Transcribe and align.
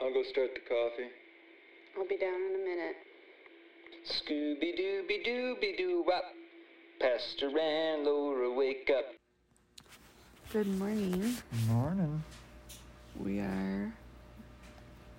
I'll 0.00 0.14
go 0.14 0.22
start 0.22 0.54
the 0.54 0.60
coffee. 0.60 1.08
I'll 1.96 2.06
be 2.06 2.16
down 2.18 2.34
in 2.34 2.54
a 2.54 2.64
minute. 2.64 2.96
Scooby 4.06 4.78
Dooby 4.78 5.26
Dooby 5.26 5.76
Doo 5.76 6.04
Wop. 6.06 6.22
Pastor 7.00 7.48
and 7.58 8.04
Laura, 8.04 8.52
wake 8.52 8.90
up. 8.96 9.06
Good 10.52 10.68
morning. 10.78 11.36
Morning. 11.66 12.22
We 13.18 13.40
are 13.40 13.92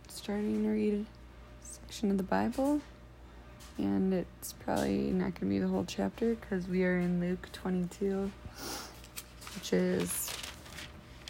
starting 0.08 0.64
to 0.64 0.70
read 0.70 0.94
a 0.94 1.66
section 1.66 2.10
of 2.12 2.18
the 2.18 2.24
Bible, 2.24 2.80
and 3.78 4.14
it's 4.14 4.54
probably 4.54 5.12
not 5.12 5.36
going 5.36 5.40
to 5.42 5.46
be 5.48 5.60
the 5.60 5.68
whole 5.68 5.86
chapter 5.86 6.36
because 6.36 6.68
we 6.70 6.86
are 6.86 7.00
in 7.00 7.20
Luke 7.20 7.50
22, 7.52 8.32
which 9.56 9.74
is 9.74 10.32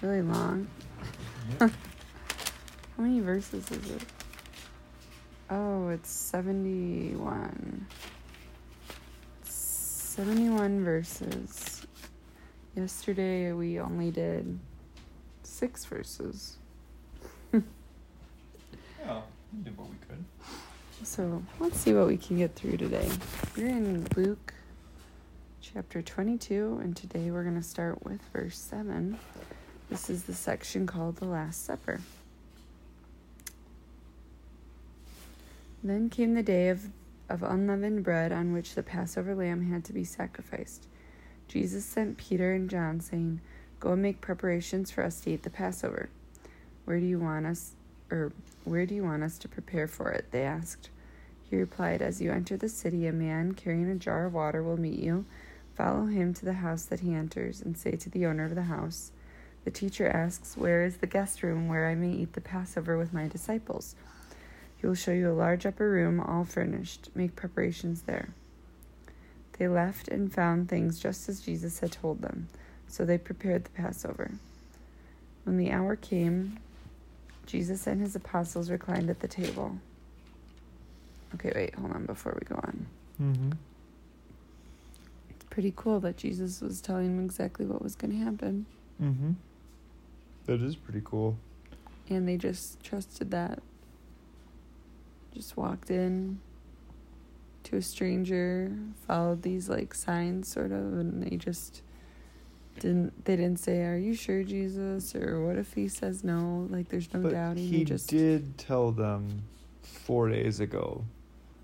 really 0.03 0.21
long. 0.21 0.67
Yep. 1.59 1.71
How 2.99 3.05
many 3.05 3.21
verses 3.21 3.71
is 3.71 3.91
it? 3.91 4.01
Oh, 5.49 5.87
it's 5.87 6.09
71. 6.09 7.87
71 9.41 10.83
verses. 10.83 11.87
Yesterday 12.75 13.53
we 13.53 13.79
only 13.79 14.11
did 14.11 14.59
six 15.43 15.85
verses. 15.85 16.57
Yeah, 17.53 19.21
we 19.53 19.63
did 19.63 19.77
what 19.77 19.87
we 19.87 19.95
could. 20.05 20.25
So 21.07 21.41
let's 21.61 21.79
see 21.79 21.93
what 21.93 22.07
we 22.07 22.17
can 22.17 22.37
get 22.37 22.53
through 22.53 22.75
today. 22.75 23.09
We're 23.55 23.67
in 23.67 24.05
Luke 24.17 24.53
chapter 25.61 26.01
22, 26.01 26.81
and 26.83 26.97
today 26.97 27.31
we're 27.31 27.43
going 27.43 27.55
to 27.55 27.63
start 27.63 28.03
with 28.03 28.19
verse 28.33 28.57
7. 28.57 29.17
This 29.89 30.09
is 30.09 30.23
the 30.23 30.33
section 30.33 30.85
called 30.85 31.15
the 31.15 31.25
Last 31.25 31.65
Supper. 31.65 32.01
Then 35.83 36.09
came 36.09 36.33
the 36.33 36.43
day 36.43 36.69
of, 36.69 36.89
of 37.29 37.41
unleavened 37.41 38.03
bread 38.03 38.31
on 38.31 38.51
which 38.51 38.75
the 38.75 38.83
Passover 38.83 39.33
lamb 39.33 39.71
had 39.71 39.85
to 39.85 39.93
be 39.93 40.03
sacrificed. 40.03 40.87
Jesus 41.47 41.85
sent 41.85 42.17
Peter 42.17 42.53
and 42.53 42.69
John, 42.69 42.99
saying, 42.99 43.39
Go 43.79 43.93
and 43.93 44.01
make 44.01 44.19
preparations 44.19 44.91
for 44.91 45.03
us 45.03 45.21
to 45.21 45.31
eat 45.31 45.43
the 45.43 45.49
Passover. 45.49 46.09
Where 46.83 46.99
do 46.99 47.05
you 47.05 47.17
want 47.17 47.45
us, 47.45 47.71
or 48.11 48.33
where 48.65 48.85
do 48.85 48.93
you 48.93 49.03
want 49.03 49.23
us 49.23 49.37
to 49.37 49.47
prepare 49.47 49.87
for 49.87 50.11
it? 50.11 50.25
They 50.31 50.43
asked. 50.43 50.89
He 51.49 51.55
replied, 51.55 52.01
As 52.01 52.21
you 52.21 52.31
enter 52.31 52.57
the 52.57 52.67
city, 52.67 53.07
a 53.07 53.13
man 53.13 53.53
carrying 53.53 53.89
a 53.89 53.95
jar 53.95 54.25
of 54.25 54.33
water 54.33 54.61
will 54.61 54.79
meet 54.79 54.99
you. 54.99 55.25
Follow 55.75 56.07
him 56.07 56.33
to 56.33 56.45
the 56.45 56.53
house 56.53 56.83
that 56.85 56.99
he 56.99 57.13
enters, 57.13 57.61
and 57.61 57.77
say 57.77 57.91
to 57.91 58.09
the 58.09 58.25
owner 58.25 58.43
of 58.43 58.55
the 58.55 58.63
house, 58.63 59.11
The 59.63 59.71
teacher 59.71 60.09
asks, 60.09 60.57
Where 60.57 60.83
is 60.83 60.97
the 60.97 61.07
guest 61.07 61.41
room 61.41 61.69
where 61.69 61.87
I 61.87 61.95
may 61.95 62.11
eat 62.11 62.33
the 62.33 62.41
Passover 62.41 62.97
with 62.97 63.13
my 63.13 63.29
disciples? 63.29 63.95
He 64.79 64.87
will 64.87 64.95
show 64.95 65.11
you 65.11 65.29
a 65.29 65.33
large 65.33 65.65
upper 65.65 65.89
room, 65.89 66.19
all 66.19 66.45
furnished. 66.45 67.09
Make 67.13 67.35
preparations 67.35 68.03
there. 68.03 68.29
They 69.57 69.67
left 69.67 70.07
and 70.07 70.31
found 70.33 70.69
things 70.69 70.99
just 70.99 71.27
as 71.27 71.41
Jesus 71.41 71.79
had 71.79 71.91
told 71.91 72.21
them, 72.21 72.47
so 72.87 73.03
they 73.03 73.17
prepared 73.17 73.65
the 73.65 73.71
Passover. 73.71 74.31
When 75.43 75.57
the 75.57 75.71
hour 75.71 75.97
came, 75.97 76.59
Jesus 77.45 77.87
and 77.87 77.99
his 77.99 78.15
apostles 78.15 78.69
reclined 78.71 79.09
at 79.09 79.19
the 79.19 79.27
table. 79.27 79.77
Okay, 81.35 81.51
wait, 81.53 81.75
hold 81.75 81.91
on 81.91 82.05
before 82.05 82.37
we 82.39 82.45
go 82.45 82.55
on. 82.55 82.85
Mm-hmm. 83.21 83.51
It's 85.31 85.45
pretty 85.49 85.73
cool 85.75 85.99
that 85.99 86.15
Jesus 86.15 86.61
was 86.61 86.79
telling 86.79 87.17
them 87.17 87.25
exactly 87.25 87.65
what 87.65 87.81
was 87.81 87.95
going 87.95 88.11
to 88.17 88.23
happen, 88.23 88.65
Mm-hmm. 89.01 89.31
That 90.45 90.61
is 90.61 90.75
pretty 90.75 91.01
cool. 91.05 91.37
and 92.09 92.27
they 92.27 92.35
just 92.37 92.81
trusted 92.83 93.31
that. 93.31 93.61
Just 95.33 95.55
walked 95.57 95.91
in 95.91 96.39
to 97.63 97.77
a 97.77 97.81
stranger, 97.81 98.71
followed 99.07 99.41
these 99.43 99.69
like 99.69 99.93
signs 99.93 100.47
sort 100.47 100.71
of, 100.71 100.93
and 100.97 101.23
they 101.23 101.37
just 101.37 101.81
didn't 102.79 103.25
they 103.25 103.35
didn't 103.35 103.59
say, 103.59 103.83
Are 103.83 103.97
you 103.97 104.13
sure, 104.13 104.43
Jesus? 104.43 105.15
Or 105.15 105.45
what 105.45 105.57
if 105.57 105.73
he 105.73 105.87
says 105.87 106.23
no? 106.23 106.67
Like 106.69 106.89
there's 106.89 107.13
no 107.13 107.21
but 107.21 107.31
doubting. 107.31 107.67
he 107.67 107.83
just 107.83 108.09
did 108.09 108.57
tell 108.57 108.91
them 108.91 109.43
four 109.81 110.29
days 110.29 110.59
ago, 110.59 111.03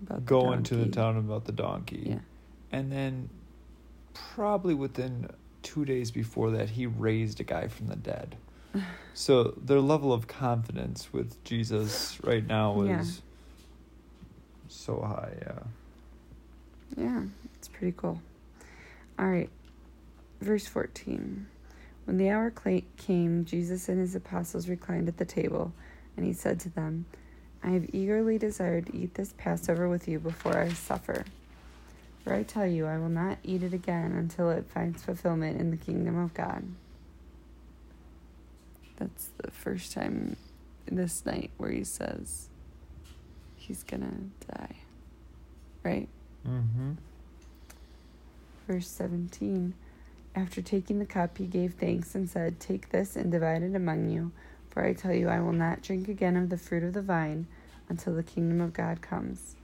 about 0.02 0.18
the 0.18 0.22
go 0.22 0.52
into 0.52 0.76
the 0.76 0.86
town 0.86 1.16
about 1.16 1.44
the 1.44 1.52
donkey. 1.52 2.04
Yeah. 2.10 2.18
And 2.72 2.92
then 2.92 3.28
probably 4.14 4.74
within 4.74 5.28
two 5.62 5.84
days 5.84 6.10
before 6.10 6.50
that, 6.52 6.70
he 6.70 6.86
raised 6.86 7.40
a 7.40 7.44
guy 7.44 7.68
from 7.68 7.88
the 7.88 7.96
dead. 7.96 8.36
So 9.14 9.54
their 9.56 9.80
level 9.80 10.12
of 10.12 10.26
confidence 10.26 11.10
with 11.10 11.42
Jesus 11.42 12.18
right 12.22 12.46
now 12.46 12.82
is 12.82 12.88
Yeah. 12.88 13.22
So 14.86 15.00
high, 15.00 15.32
yeah. 15.40 15.58
Yeah, 16.96 17.22
it's 17.56 17.66
pretty 17.66 17.92
cool. 17.96 18.22
All 19.18 19.26
right, 19.26 19.50
verse 20.40 20.66
14. 20.68 21.46
When 22.04 22.18
the 22.18 22.30
hour 22.30 22.52
came, 22.96 23.44
Jesus 23.44 23.88
and 23.88 23.98
his 23.98 24.14
apostles 24.14 24.68
reclined 24.68 25.08
at 25.08 25.16
the 25.16 25.24
table, 25.24 25.72
and 26.16 26.24
he 26.24 26.32
said 26.32 26.60
to 26.60 26.68
them, 26.68 27.06
I 27.64 27.70
have 27.70 27.92
eagerly 27.92 28.38
desired 28.38 28.86
to 28.86 28.96
eat 28.96 29.14
this 29.14 29.34
Passover 29.36 29.88
with 29.88 30.06
you 30.06 30.20
before 30.20 30.56
I 30.56 30.68
suffer. 30.68 31.24
For 32.22 32.32
I 32.32 32.44
tell 32.44 32.66
you, 32.66 32.86
I 32.86 32.98
will 32.98 33.08
not 33.08 33.38
eat 33.42 33.64
it 33.64 33.72
again 33.72 34.12
until 34.12 34.50
it 34.50 34.70
finds 34.72 35.02
fulfillment 35.02 35.60
in 35.60 35.72
the 35.72 35.76
kingdom 35.76 36.16
of 36.16 36.32
God. 36.32 36.62
That's 38.98 39.30
the 39.38 39.50
first 39.50 39.92
time 39.92 40.36
this 40.86 41.26
night 41.26 41.50
where 41.56 41.72
he 41.72 41.82
says 41.82 42.48
he's 43.66 43.82
gonna 43.82 44.12
die. 44.48 44.76
Right? 45.82 46.08
Mm-hmm. 46.46 46.92
Verse 48.66 48.88
17 48.88 49.74
After 50.34 50.62
taking 50.62 50.98
the 50.98 51.06
cup, 51.06 51.38
he 51.38 51.46
gave 51.46 51.74
thanks 51.74 52.14
and 52.14 52.28
said, 52.28 52.60
Take 52.60 52.90
this 52.90 53.16
and 53.16 53.30
divide 53.30 53.62
it 53.62 53.74
among 53.74 54.10
you, 54.10 54.32
for 54.70 54.84
I 54.84 54.92
tell 54.92 55.12
you, 55.12 55.28
I 55.28 55.40
will 55.40 55.52
not 55.52 55.82
drink 55.82 56.08
again 56.08 56.36
of 56.36 56.50
the 56.50 56.58
fruit 56.58 56.82
of 56.82 56.92
the 56.92 57.02
vine 57.02 57.46
until 57.88 58.14
the 58.14 58.22
kingdom 58.22 58.60
of 58.60 58.72
God 58.72 59.00
comes. 59.00 59.54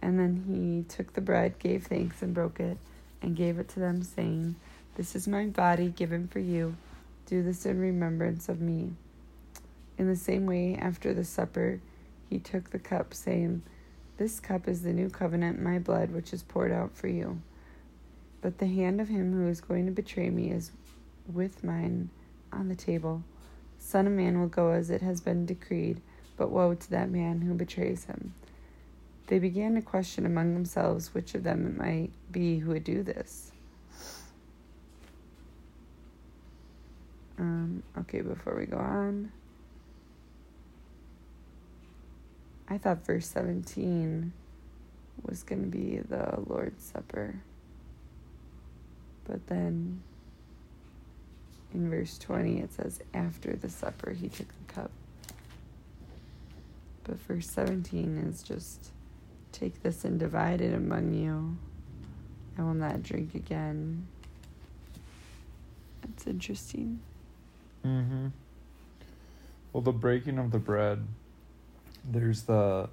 And 0.00 0.18
then 0.18 0.44
he 0.46 0.84
took 0.94 1.14
the 1.14 1.20
bread, 1.20 1.58
gave 1.58 1.86
thanks, 1.86 2.22
and 2.22 2.34
broke 2.34 2.60
it, 2.60 2.78
and 3.22 3.36
gave 3.36 3.58
it 3.58 3.68
to 3.70 3.80
them, 3.80 4.02
saying, 4.02 4.56
This 4.96 5.16
is 5.16 5.26
my 5.26 5.46
body 5.46 5.88
given 5.88 6.28
for 6.28 6.38
you. 6.38 6.76
Do 7.26 7.42
this 7.42 7.66
in 7.66 7.80
remembrance 7.80 8.48
of 8.48 8.60
me. 8.60 8.92
In 9.98 10.06
the 10.06 10.16
same 10.16 10.46
way, 10.46 10.76
after 10.76 11.12
the 11.12 11.24
supper, 11.24 11.80
he 12.28 12.38
took 12.38 12.70
the 12.70 12.78
cup, 12.78 13.14
saying, 13.14 13.62
This 14.16 14.40
cup 14.40 14.68
is 14.68 14.82
the 14.82 14.92
new 14.92 15.08
covenant 15.08 15.58
in 15.58 15.64
my 15.64 15.78
blood, 15.78 16.10
which 16.10 16.32
is 16.32 16.42
poured 16.42 16.72
out 16.72 16.96
for 16.96 17.08
you. 17.08 17.40
But 18.40 18.58
the 18.58 18.66
hand 18.66 19.00
of 19.00 19.08
him 19.08 19.32
who 19.32 19.48
is 19.48 19.60
going 19.60 19.86
to 19.86 19.92
betray 19.92 20.30
me 20.30 20.50
is 20.50 20.70
with 21.32 21.64
mine 21.64 22.10
on 22.52 22.68
the 22.68 22.74
table. 22.74 23.22
Son 23.78 24.06
of 24.06 24.12
Man 24.12 24.40
will 24.40 24.48
go 24.48 24.70
as 24.70 24.90
it 24.90 25.02
has 25.02 25.20
been 25.20 25.46
decreed, 25.46 26.00
but 26.36 26.50
woe 26.50 26.74
to 26.74 26.90
that 26.90 27.10
man 27.10 27.40
who 27.42 27.54
betrays 27.54 28.04
him. 28.04 28.34
They 29.28 29.38
began 29.38 29.74
to 29.74 29.82
question 29.82 30.24
among 30.24 30.54
themselves 30.54 31.12
which 31.12 31.34
of 31.34 31.42
them 31.42 31.66
it 31.66 31.76
might 31.76 32.10
be 32.30 32.58
who 32.58 32.70
would 32.70 32.84
do 32.84 33.02
this. 33.02 33.50
Um, 37.38 37.82
okay, 37.98 38.20
before 38.20 38.56
we 38.56 38.66
go 38.66 38.78
on, 38.78 39.30
I 42.68 42.78
thought 42.78 43.04
verse 43.04 43.26
17 43.28 44.32
was 45.22 45.42
going 45.42 45.62
to 45.62 45.68
be 45.68 45.98
the 45.98 46.40
Lord's 46.46 46.84
Supper. 46.84 47.36
But 49.24 49.46
then 49.46 50.02
in 51.74 51.90
verse 51.90 52.18
20 52.18 52.58
it 52.58 52.72
says, 52.72 53.00
After 53.14 53.54
the 53.54 53.68
supper 53.68 54.10
he 54.10 54.28
took 54.28 54.48
the 54.48 54.72
cup. 54.72 54.90
But 57.04 57.18
verse 57.20 57.48
17 57.48 58.18
is 58.18 58.42
just, 58.42 58.90
Take 59.52 59.82
this 59.82 60.04
and 60.04 60.18
divide 60.18 60.60
it 60.60 60.74
among 60.74 61.14
you. 61.14 61.56
I 62.58 62.62
will 62.62 62.74
not 62.74 63.02
drink 63.02 63.34
again. 63.34 64.06
That's 66.02 66.26
interesting. 66.26 67.00
Mm-hmm. 67.84 68.28
Well, 69.72 69.82
the 69.82 69.92
breaking 69.92 70.38
of 70.38 70.50
the 70.50 70.58
bread, 70.58 71.06
there's 72.10 72.42
the 72.42 72.88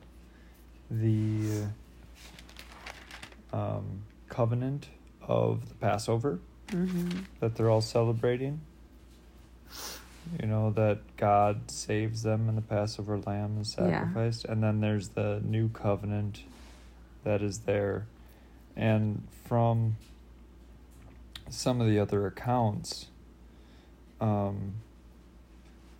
the 0.90 1.64
um, 3.52 4.04
covenant 4.30 4.88
of 5.22 5.70
the 5.70 5.76
Passover 5.76 6.40
Mm-hmm. 6.72 7.20
that 7.40 7.56
they're 7.56 7.70
all 7.70 7.82
celebrating. 7.82 8.62
You 10.42 10.48
know 10.48 10.72
that 10.72 11.00
God 11.18 11.70
saves 11.70 12.24
them 12.24 12.50
and 12.50 12.58
the 12.58 12.62
Passover 12.64 13.20
lamb 13.20 13.60
is 13.62 13.76
Yeah. 13.78 14.00
sacrificed, 14.00 14.46
and 14.46 14.64
then 14.64 14.80
there's 14.80 15.10
the 15.10 15.40
new 15.44 15.70
covenant 15.70 16.44
that 17.24 17.42
is 17.44 17.60
there, 17.60 18.08
and 18.76 19.28
from 19.46 19.98
some 21.50 21.80
of 21.80 21.86
the 21.88 22.00
other 22.00 22.26
accounts, 22.26 23.08
um, 24.20 24.74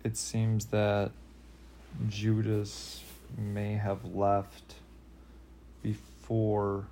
it 0.02 0.16
seems 0.16 0.66
that 0.66 1.12
Judas 2.08 3.03
may 3.36 3.74
have 3.74 4.04
left 4.04 4.76
before 5.82 6.86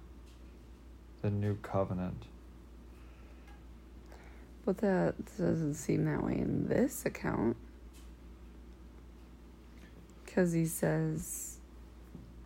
the 1.22 1.30
new 1.30 1.56
covenant. 1.56 2.24
But 4.64 4.78
that 4.78 5.14
doesn't 5.38 5.74
seem 5.74 6.04
that 6.04 6.22
way 6.22 6.38
in 6.38 6.68
this 6.68 7.04
account. 7.04 7.56
Because 10.24 10.52
he 10.52 10.66
says, 10.66 11.58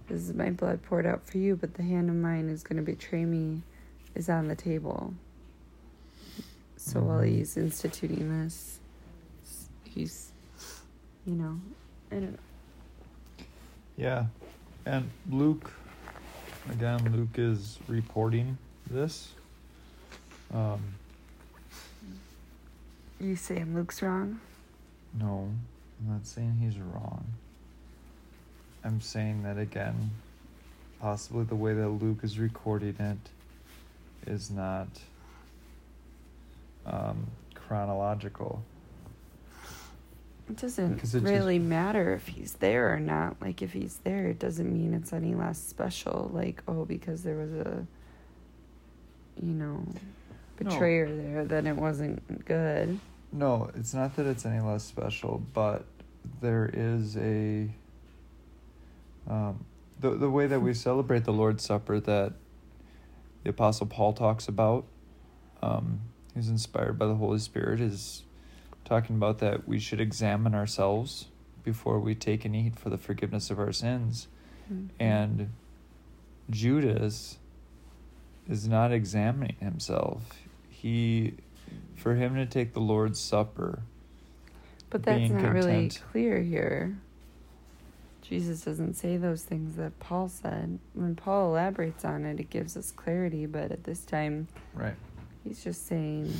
This 0.08 0.22
is 0.22 0.34
my 0.34 0.50
blood 0.50 0.82
poured 0.82 1.04
out 1.06 1.26
for 1.26 1.38
you, 1.38 1.56
but 1.56 1.74
the 1.74 1.82
hand 1.82 2.08
of 2.08 2.16
mine 2.16 2.48
is 2.48 2.62
going 2.62 2.76
to 2.76 2.82
betray 2.82 3.24
me 3.24 3.62
is 4.14 4.28
on 4.28 4.48
the 4.48 4.54
table. 4.54 5.14
So 6.76 7.02
while 7.02 7.20
Mhm. 7.20 7.28
he's 7.28 7.56
instituting 7.56 8.30
this, 8.30 8.78
he's, 9.84 10.32
you 11.24 11.34
know, 11.34 11.60
I 12.10 12.14
don't 12.14 12.32
know. 12.32 12.38
Yeah. 13.96 14.26
And 14.84 15.10
Luke, 15.30 15.72
again, 16.70 17.12
Luke 17.14 17.38
is 17.38 17.78
reporting 17.88 18.58
this. 18.90 19.28
Um, 20.52 20.80
You 23.18 23.34
saying 23.36 23.74
Luke's 23.74 24.02
wrong? 24.02 24.40
no, 25.18 25.48
I'm 26.00 26.12
not 26.12 26.26
saying 26.26 26.58
he's 26.60 26.78
wrong. 26.78 27.24
I'm 28.84 29.00
saying 29.00 29.42
that 29.44 29.58
again, 29.58 30.10
possibly 31.00 31.44
the 31.44 31.54
way 31.56 31.72
that 31.74 31.88
Luke 31.88 32.18
is 32.22 32.38
recording 32.38 32.94
it 32.98 34.28
is 34.30 34.50
not 34.50 34.88
um, 36.84 37.26
chronological. 37.54 38.62
It 40.48 40.56
doesn't 40.56 40.94
Because 40.94 41.14
it 41.14 41.20
just- 41.20 41.30
really 41.32 41.58
matter 41.58 42.14
if 42.14 42.28
he's 42.28 42.54
there 42.54 42.92
or 42.94 43.00
not. 43.00 43.40
Like, 43.40 43.62
if 43.62 43.72
he's 43.72 43.98
there, 44.04 44.26
it 44.28 44.38
doesn't 44.38 44.72
mean 44.72 44.94
it's 44.94 45.12
any 45.12 45.34
less 45.34 45.58
special. 45.58 46.30
Like, 46.32 46.62
oh, 46.68 46.84
because 46.84 47.22
there 47.24 47.36
was 47.36 47.52
a, 47.52 47.86
you 49.42 49.52
know, 49.52 49.84
betrayer 50.56 51.14
there, 51.14 51.44
then 51.44 51.66
it 51.66 51.76
wasn't 51.76 52.44
good. 52.44 52.98
No, 53.32 53.70
it's 53.74 53.92
not 53.92 54.14
that 54.16 54.26
it's 54.26 54.46
any 54.46 54.60
less 54.60 54.84
special, 54.84 55.42
but 55.52 55.84
there 56.40 56.70
is 56.72 57.16
a 57.16 57.68
um, 59.28 59.64
the 60.00 60.10
the 60.10 60.30
way 60.30 60.46
that 60.46 60.60
we 60.60 60.72
celebrate 60.88 61.24
the 61.24 61.32
Lord's 61.32 61.64
Supper 61.64 61.98
that 62.00 62.32
the 63.42 63.50
Apostle 63.50 63.86
Paul 63.86 64.12
talks 64.12 64.46
about. 64.48 64.84
Um, 65.62 66.00
he's 66.34 66.48
inspired 66.48 66.98
by 66.98 67.06
the 67.06 67.16
Holy 67.16 67.38
Spirit. 67.40 67.80
Is 67.80 68.22
talking 68.86 69.16
about 69.16 69.38
that 69.38 69.68
we 69.68 69.78
should 69.78 70.00
examine 70.00 70.54
ourselves 70.54 71.26
before 71.62 71.98
we 72.00 72.14
take 72.14 72.44
and 72.44 72.54
eat 72.56 72.78
for 72.78 72.88
the 72.88 72.96
forgiveness 72.96 73.50
of 73.50 73.58
our 73.58 73.72
sins, 73.72 74.28
Mhm. 74.72 74.88
and 74.98 75.50
Judas 76.48 77.38
is 78.48 78.66
not 78.68 78.92
examining 78.92 79.56
himself. 79.60 80.30
He, 80.70 81.34
for 81.96 82.14
him 82.14 82.36
to 82.36 82.46
take 82.46 82.72
the 82.72 82.80
Lord's 82.80 83.18
Supper, 83.18 83.80
But 84.88 85.02
that's 85.02 85.30
not 85.30 85.52
really 85.52 85.90
clear 86.12 86.40
here. 86.40 86.96
Jesus 88.22 88.64
doesn't 88.64 88.94
say 88.94 89.16
those 89.16 89.42
things 89.42 89.76
that 89.76 89.98
Paul 89.98 90.28
said. 90.28 90.78
When 90.94 91.14
Paul 91.16 91.50
elaborates 91.50 92.04
on 92.04 92.24
it, 92.24 92.38
it 92.40 92.50
gives 92.50 92.76
us 92.76 92.90
clarity, 92.92 93.46
but 93.46 93.70
at 93.72 93.84
this 93.84 94.04
time, 94.04 94.46
right? 94.74 94.94
he's 95.44 95.62
just 95.62 95.86
saying 95.86 96.32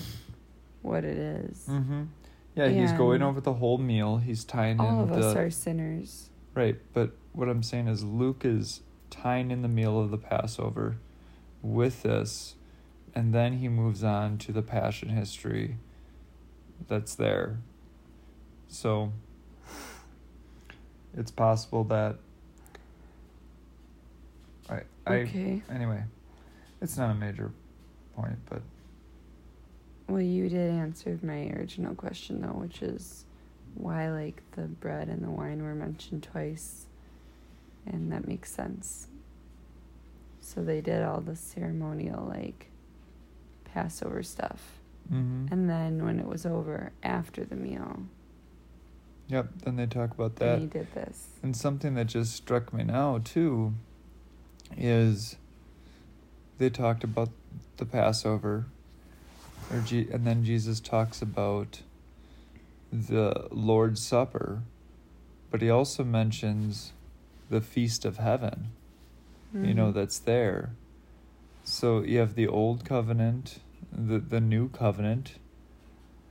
what 0.82 1.04
it 1.04 1.16
is. 1.16 1.66
Mm-hmm. 1.68 2.02
Yeah, 2.56 2.68
he's 2.70 2.92
going 2.92 3.20
over 3.22 3.40
the 3.40 3.52
whole 3.52 3.76
meal. 3.76 4.16
He's 4.16 4.42
tying 4.42 4.80
All 4.80 4.88
in 4.88 5.00
of 5.00 5.08
the 5.10 5.28
us 5.28 5.36
are 5.36 5.50
sinners. 5.50 6.30
right. 6.54 6.76
But 6.94 7.12
what 7.32 7.48
I'm 7.50 7.62
saying 7.62 7.86
is, 7.88 8.02
Luke 8.02 8.42
is 8.44 8.80
tying 9.10 9.50
in 9.50 9.60
the 9.60 9.68
meal 9.68 10.00
of 10.00 10.10
the 10.10 10.16
Passover 10.16 10.96
with 11.60 12.02
this, 12.02 12.54
and 13.14 13.34
then 13.34 13.58
he 13.58 13.68
moves 13.68 14.02
on 14.02 14.38
to 14.38 14.52
the 14.52 14.62
Passion 14.62 15.10
history 15.10 15.76
that's 16.88 17.14
there. 17.14 17.58
So 18.68 19.12
it's 21.14 21.30
possible 21.30 21.84
that 21.84 22.16
I 24.70 24.80
I 25.06 25.14
Okay. 25.16 25.62
anyway, 25.70 26.04
it's 26.80 26.96
not 26.96 27.10
a 27.10 27.14
major 27.14 27.52
point, 28.14 28.38
but 28.48 28.62
Well, 30.08 30.20
you 30.20 30.48
did 30.48 30.70
answer 30.70 31.18
my 31.22 31.48
original 31.50 31.94
question 31.94 32.40
though, 32.40 32.48
which 32.48 32.82
is 32.82 33.24
why 33.74 34.10
like 34.10 34.42
the 34.52 34.62
bread 34.62 35.08
and 35.08 35.22
the 35.22 35.30
wine 35.30 35.62
were 35.62 35.74
mentioned 35.74 36.22
twice, 36.22 36.86
and 37.86 38.12
that 38.12 38.26
makes 38.26 38.50
sense. 38.50 39.08
So 40.40 40.62
they 40.62 40.80
did 40.80 41.02
all 41.02 41.20
the 41.20 41.34
ceremonial 41.36 42.24
like 42.24 42.66
Passover 43.64 44.22
stuff, 44.22 44.78
mm-hmm. 45.12 45.52
and 45.52 45.68
then 45.68 46.04
when 46.04 46.20
it 46.20 46.26
was 46.26 46.46
over 46.46 46.92
after 47.02 47.44
the 47.44 47.56
meal, 47.56 48.02
yep. 49.28 49.48
Then 49.64 49.76
they 49.76 49.86
talk 49.86 50.12
about 50.12 50.36
that. 50.36 50.60
he 50.60 50.66
did 50.66 50.92
this. 50.94 51.26
And 51.42 51.56
something 51.56 51.94
that 51.94 52.06
just 52.06 52.34
struck 52.34 52.72
me 52.72 52.84
now 52.84 53.20
too 53.24 53.74
is 54.76 55.36
they 56.58 56.70
talked 56.70 57.04
about 57.04 57.30
the 57.76 57.84
Passover, 57.84 58.66
or 59.70 59.80
Je- 59.80 60.08
and 60.10 60.26
then 60.26 60.44
Jesus 60.44 60.80
talks 60.80 61.20
about 61.22 61.82
the 62.92 63.48
Lord's 63.50 64.02
Supper, 64.02 64.62
but 65.50 65.60
he 65.62 65.70
also 65.70 66.04
mentions 66.04 66.92
the 67.50 67.60
feast 67.60 68.04
of 68.04 68.18
heaven. 68.18 68.68
You 69.54 69.72
know 69.74 69.90
Mhm. 69.90 69.94
that's 69.94 70.18
there. 70.18 70.70
So 71.64 72.02
you 72.02 72.18
have 72.18 72.34
the 72.34 72.46
old 72.46 72.84
covenant, 72.84 73.60
the 73.92 74.18
the 74.18 74.40
new 74.40 74.68
covenant, 74.68 75.38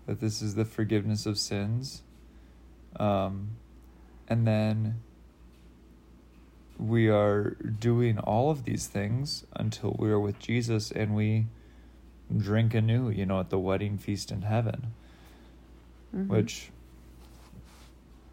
that 0.05 0.19
this 0.19 0.41
is 0.41 0.55
the 0.55 0.65
forgiveness 0.65 1.25
of 1.25 1.37
sins, 1.37 2.03
um, 2.99 3.49
and 4.27 4.45
then 4.45 4.95
we 6.77 7.09
are 7.09 7.51
doing 7.79 8.19
all 8.19 8.51
of 8.51 8.65
these 8.65 8.87
things 8.87 9.45
until 9.55 9.95
we 9.97 10.09
are 10.11 10.19
with 10.19 10.37
Jesus 10.39 10.91
and 10.91 11.15
we 11.15 11.47
drink 12.36 12.74
anew, 12.74 13.10
you 13.10 13.25
know, 13.25 13.39
at 13.39 13.50
the 13.50 13.60
wedding 13.60 13.98
feast 13.98 14.31
in 14.31 14.42
heaven, 14.44 14.94
Mhm. 16.16 16.27
which 16.27 16.72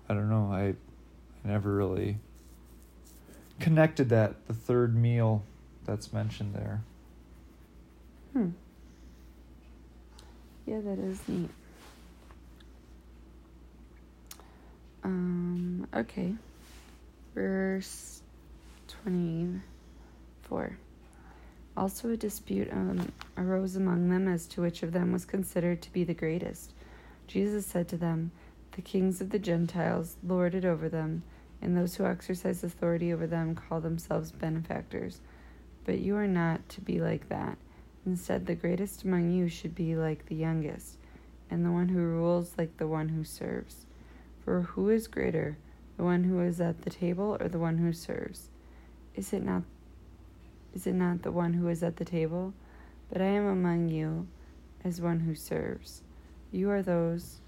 I 0.09 0.15
don't 0.15 0.29
know, 0.29 0.53
I, 0.53 0.75
I 1.45 1.49
never 1.49 1.75
really 1.75 2.19
connected 3.61 4.09
that 4.11 4.47
the 4.47 4.55
third 4.55 4.95
meal 4.95 5.43
that's 5.85 6.13
mentioned 6.13 6.55
there. 6.55 6.83
Hmm. 8.33 8.51
Yeah, 10.67 10.81
that 10.81 10.99
is 10.99 11.21
neat. 11.29 11.51
Um, 15.05 15.87
okay. 15.95 16.35
Verse 17.35 18.23
24. 19.05 20.79
Also, 21.77 22.11
a 22.11 22.17
dispute 22.17 22.71
um, 22.71 23.11
arose 23.37 23.77
among 23.77 24.11
them 24.11 24.29
as 24.29 24.47
to 24.47 24.61
which 24.61 24.83
of 24.83 24.93
them 24.93 25.13
was 25.13 25.25
considered 25.25 25.81
to 25.81 25.93
be 25.93 26.05
the 26.05 26.13
greatest. 26.13 26.73
Jesus 27.27 27.67
said 27.67 27.89
to 27.89 27.97
them, 27.97 28.31
The 28.73 28.83
kings 28.83 29.21
of 29.23 29.31
the 29.31 29.39
Gentiles 29.39 30.17
lord 30.23 30.55
it 30.55 30.67
over 30.67 30.89
them, 30.89 31.23
and 31.63 31.77
those 31.77 31.95
who 31.95 32.05
exercise 32.05 32.63
authority 32.63 33.13
over 33.13 33.27
them 33.27 33.55
call 33.55 33.81
themselves 33.81 34.33
benefactors. 34.33 35.21
But 35.85 36.01
you 36.01 36.15
are 36.17 36.29
not 36.29 36.69
to 36.71 36.83
be 36.83 37.01
like 37.01 37.29
that. 37.31 37.57
Instead, 38.05 38.47
the 38.47 38.55
greatest 38.55 39.05
among 39.05 39.31
you 39.31 39.49
should 39.49 39.75
be 39.75 39.97
like 39.97 40.27
the 40.27 40.35
youngest, 40.35 40.99
and 41.51 41.65
the 41.65 41.71
one 41.71 41.89
who 41.89 42.01
rules 42.01 42.53
like 42.59 42.77
the 42.77 42.87
one 42.87 43.11
who 43.11 43.25
serves. 43.25 43.87
For 44.45 44.63
who 44.63 44.91
is 44.91 45.07
greater, 45.07 45.57
the 45.97 46.05
one 46.05 46.25
who 46.25 46.41
is 46.41 46.61
at 46.61 46.83
the 46.83 46.91
table 46.91 47.37
or 47.41 47.49
the 47.49 47.59
one 47.59 47.79
who 47.79 47.93
serves? 47.93 48.51
Is 49.15 49.33
it 49.33 49.45
not 49.45 49.63
is 50.75 50.87
it 50.87 50.95
not 50.95 51.23
the 51.23 51.33
one 51.33 51.55
who 51.55 51.69
is 51.69 51.83
at 51.83 51.97
the 51.97 52.05
table? 52.05 52.55
But 53.13 53.21
I 53.21 53.27
am 53.27 53.47
among 53.47 53.89
you 53.89 54.27
as 54.85 55.01
one 55.01 55.21
who 55.21 55.35
serves. 55.35 56.03
You 56.51 56.71
are 56.71 56.83
those 56.83 57.41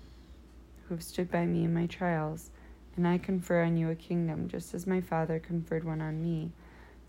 who 0.82 0.94
have 0.94 1.02
stood 1.02 1.30
by 1.30 1.46
me 1.46 1.64
in 1.64 1.72
my 1.72 1.86
trials, 1.86 2.50
and 2.96 3.08
I 3.08 3.18
confer 3.18 3.62
on 3.64 3.76
you 3.76 3.90
a 3.90 3.94
kingdom, 3.94 4.48
just 4.48 4.74
as 4.74 4.86
my 4.86 5.00
Father 5.00 5.38
conferred 5.38 5.84
one 5.84 6.00
on 6.00 6.22
me, 6.22 6.52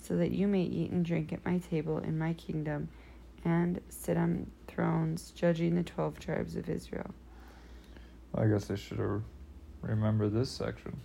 so 0.01 0.15
that 0.17 0.31
you 0.31 0.47
may 0.47 0.63
eat 0.63 0.91
and 0.91 1.05
drink 1.05 1.33
at 1.33 1.45
my 1.45 1.57
table 1.57 1.97
in 1.99 2.17
my 2.17 2.33
kingdom, 2.33 2.89
and 3.43 3.81
sit 3.89 4.17
on 4.17 4.49
thrones 4.67 5.31
judging 5.31 5.75
the 5.75 5.83
twelve 5.83 6.19
tribes 6.19 6.55
of 6.55 6.69
Israel. 6.69 7.13
I 8.33 8.47
guess 8.47 8.71
I 8.71 8.75
should 8.75 8.99
have 8.99 9.21
remembered 9.81 10.33
this 10.33 10.49
section. 10.49 10.99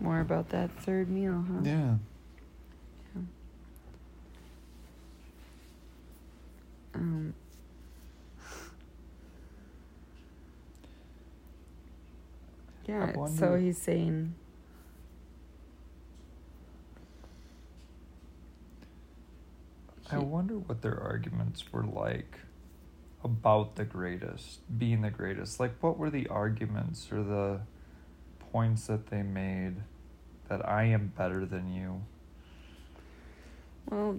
More 0.00 0.20
about 0.20 0.48
that 0.50 0.70
third 0.70 1.10
meal, 1.10 1.44
huh? 1.46 1.60
Yeah. 1.62 1.94
Um, 6.94 7.34
Yeah, 12.88 13.12
so 13.26 13.54
he's 13.56 13.78
saying 13.78 14.34
I 20.12 20.18
wonder 20.18 20.58
what 20.58 20.82
their 20.82 20.98
arguments 20.98 21.72
were 21.72 21.84
like 21.84 22.40
about 23.22 23.76
the 23.76 23.84
greatest, 23.84 24.60
being 24.76 25.02
the 25.02 25.10
greatest. 25.10 25.60
Like, 25.60 25.72
what 25.80 25.98
were 25.98 26.10
the 26.10 26.26
arguments 26.26 27.12
or 27.12 27.22
the 27.22 27.60
points 28.52 28.86
that 28.86 29.06
they 29.06 29.22
made 29.22 29.76
that 30.48 30.68
I 30.68 30.84
am 30.84 31.12
better 31.16 31.46
than 31.46 31.72
you? 31.72 32.02
Well, 33.88 34.18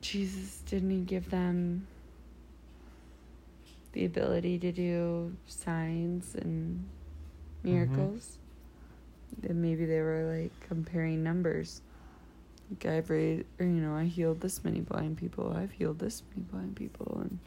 Jesus 0.00 0.62
didn't 0.66 0.90
he 0.90 1.00
give 1.00 1.30
them 1.30 1.86
the 3.92 4.04
ability 4.04 4.58
to 4.58 4.72
do 4.72 5.36
signs 5.46 6.34
and 6.34 6.84
mm-hmm. 7.64 7.72
miracles? 7.72 8.38
Then 9.38 9.62
maybe 9.62 9.86
they 9.86 10.00
were 10.00 10.38
like 10.38 10.68
comparing 10.68 11.22
numbers. 11.22 11.80
Like 12.70 12.86
I've 12.86 13.10
raised, 13.10 13.44
or 13.58 13.66
you 13.66 13.72
know, 13.72 13.94
I 13.94 14.04
healed 14.04 14.40
this 14.40 14.64
many 14.64 14.80
blind 14.80 15.18
people. 15.18 15.54
I've 15.56 15.72
healed 15.72 15.98
this 15.98 16.22
many 16.30 16.46
blind 16.50 16.76
people, 16.76 17.18
and 17.20 17.38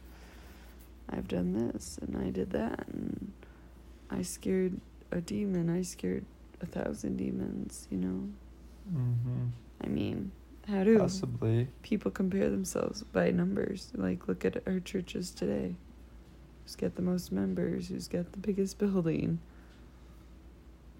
I've 1.09 1.27
done 1.27 1.53
this, 1.53 1.99
and 2.01 2.17
I 2.17 2.29
did 2.31 2.51
that, 2.51 2.87
and 2.87 3.31
I 4.09 4.21
scared 4.21 4.79
a 5.15 5.21
demon. 5.21 5.69
I 5.69 5.81
scared 5.81 6.25
a 6.61 6.65
thousand 6.65 7.17
demons. 7.17 7.87
You 7.89 7.97
know, 7.97 8.29
Mm-hmm. 8.93 9.45
I 9.83 9.87
mean, 9.87 10.31
how 10.67 10.83
do 10.83 10.99
Possibly. 10.99 11.67
people 11.81 12.11
compare 12.11 12.51
themselves 12.51 13.01
by 13.01 13.31
numbers. 13.31 13.91
Like, 13.95 14.27
look 14.27 14.45
at 14.45 14.61
our 14.67 14.79
churches 14.79 15.31
today. 15.31 15.73
Who's 16.63 16.75
got 16.75 16.93
the 16.95 17.01
most 17.01 17.31
members? 17.31 17.87
Who's 17.87 18.07
got 18.07 18.31
the 18.31 18.37
biggest 18.37 18.77
building? 18.77 19.39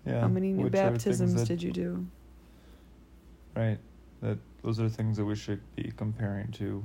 Yeah. 0.06 0.22
How 0.22 0.28
many 0.28 0.52
new 0.52 0.70
baptisms 0.70 1.36
that- 1.36 1.48
did 1.48 1.62
you 1.62 1.72
do? 1.72 2.08
Right. 3.56 3.78
That 4.22 4.40
those 4.64 4.80
are 4.80 4.90
things 4.90 5.18
that 5.18 5.26
we 5.26 5.36
should 5.36 5.62
be 5.76 5.92
comparing 5.96 6.52
to 6.54 6.84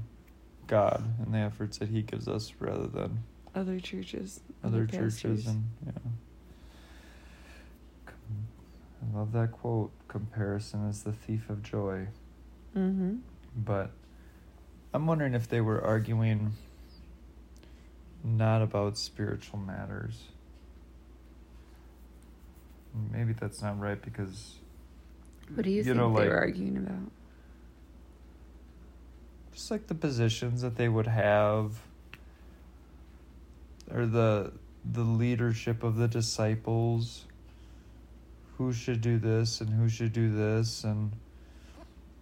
God 0.67 1.03
and 1.25 1.33
the 1.35 1.39
efforts 1.39 1.79
that 1.79 1.89
He 1.89 2.03
gives 2.03 2.29
us 2.29 2.53
rather 2.61 2.87
than 2.87 3.23
Other 3.55 3.81
churches. 3.81 4.41
other 4.63 4.87
churches 4.87 5.47
and 5.47 5.65
yeah. 5.87 5.93
I 9.03 9.17
love 9.19 9.33
that 9.33 9.53
quote. 9.53 9.91
Comparison 10.09 10.87
is 10.89 11.03
the 11.03 11.13
thief 11.13 11.49
of 11.51 11.63
joy. 11.63 12.09
Mm-hmm. 12.77 13.17
But 13.57 13.91
I'm 14.93 15.07
wondering 15.07 15.35
if 15.35 15.49
they 15.49 15.61
were 15.61 15.83
arguing 15.83 16.53
not 18.23 18.61
about 18.63 18.99
spiritual 18.99 19.59
matters. 19.59 20.25
Maybe 23.13 23.33
that's 23.33 23.63
not 23.63 23.79
right 23.81 24.01
because 24.01 24.57
What 25.55 25.65
do 25.65 25.71
you, 25.71 25.79
You 25.79 25.85
think 25.85 25.97
know, 25.97 26.13
they 26.13 26.21
like- 26.21 26.29
were 26.29 26.37
arguing 26.39 26.77
about? 26.77 27.11
just 29.53 29.71
like 29.71 29.87
the 29.89 29.95
positions 29.95 30.63
that 30.63 30.77
they 30.77 30.89
would 30.89 31.07
have 31.09 31.81
or 33.93 34.07
the 34.07 34.53
the 34.91 35.03
leadership 35.03 35.83
of 35.83 35.97
the 35.97 36.09
disciples 36.09 37.27
who 38.61 38.75
should 38.75 39.01
do 39.01 39.17
this 39.17 39.63
and 39.63 39.71
who 39.71 39.89
should 39.89 40.13
do 40.13 40.31
this 40.31 40.85
and 40.85 41.13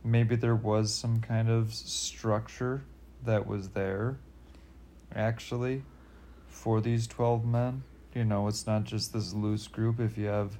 maybe 0.04 0.36
there 0.36 0.54
was 0.54 0.94
some 0.94 1.18
kind 1.18 1.50
of 1.50 1.74
structure 1.74 2.84
that 3.24 3.44
was 3.44 3.70
there 3.70 4.16
actually 5.12 5.82
for 6.46 6.80
these 6.80 7.08
12 7.08 7.44
men. 7.44 7.82
You 8.14 8.24
know 8.24 8.46
it's 8.46 8.68
not 8.68 8.84
just 8.84 9.12
this 9.12 9.34
loose 9.34 9.66
group. 9.66 9.98
If 9.98 10.16
you 10.16 10.26
have 10.26 10.56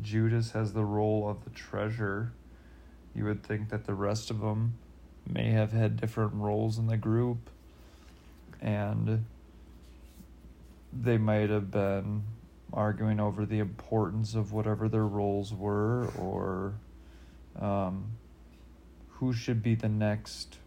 Judas 0.00 0.50
has 0.50 0.72
the 0.72 0.84
role 0.84 1.28
of 1.28 1.44
the 1.44 1.50
treasure 1.50 2.32
you 3.14 3.24
would 3.24 3.44
think 3.44 3.68
that 3.68 3.84
the 3.84 3.94
rest 3.94 4.28
of 4.28 4.40
them 4.40 4.74
may 5.24 5.50
have 5.50 5.70
had 5.70 6.00
different 6.00 6.34
roles 6.34 6.78
in 6.78 6.88
the 6.88 6.96
group 6.96 7.48
and 8.60 9.24
they 10.92 11.16
might 11.16 11.48
have 11.48 11.70
been 11.70 12.24
arguing 12.72 13.20
over 13.20 13.44
the 13.46 13.58
importance 13.58 14.34
of 14.34 14.52
whatever 14.52 14.88
their 14.88 15.06
roles 15.06 15.52
were 15.52 16.06
or 16.18 16.74
um, 17.60 18.04
who 19.08 19.32
should 19.32 19.62
be 19.62 19.74
the 19.74 19.88
next 19.88 20.58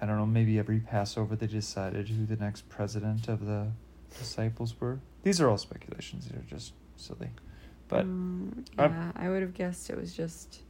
i 0.00 0.06
don't 0.06 0.16
know 0.16 0.26
maybe 0.26 0.58
every 0.58 0.78
passover 0.80 1.34
they 1.36 1.46
decided 1.46 2.08
who 2.08 2.24
the 2.24 2.36
next 2.36 2.68
president 2.68 3.28
of 3.28 3.44
the 3.46 3.66
disciples 4.18 4.80
were 4.80 4.98
these 5.22 5.40
are 5.40 5.48
all 5.50 5.58
speculations 5.58 6.26
these 6.26 6.38
are 6.38 6.44
just 6.48 6.72
silly 6.96 7.28
but 7.88 8.00
Um, 8.04 8.64
I'm- 8.78 8.92
yeah, 8.92 9.12
I 9.16 9.28
would 9.28 9.42
have 9.42 9.52
guessed 9.52 9.90
it 9.90 9.96
was 9.96 10.14
just, 10.16 10.60